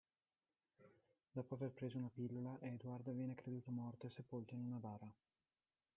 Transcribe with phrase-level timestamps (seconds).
[1.29, 5.13] Dopo aver preso una pillola, Edward viene creduto morto e sepolto in una bara.